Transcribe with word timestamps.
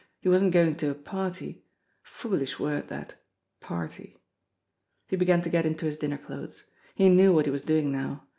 He 0.19 0.29
wasn't 0.29 0.51
going 0.51 0.73
to 0.77 0.89
a 0.89 0.95
party! 0.95 1.63
Foolish 2.01 2.57
word 2.57 2.87
that 2.87 3.21
party! 3.59 4.17
He 5.09 5.15
began 5.15 5.43
to 5.43 5.49
get 5.51 5.63
into 5.63 5.85
his 5.85 5.97
dinner 5.97 6.17
clothes. 6.17 6.63
He 6.95 7.07
knew 7.07 7.35
what 7.35 7.45
he 7.45 7.51
was 7.51 7.61
doing 7.61 7.91
now. 7.91 8.27